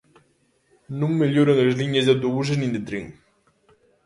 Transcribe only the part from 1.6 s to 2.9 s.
as liñas de autobuses nin de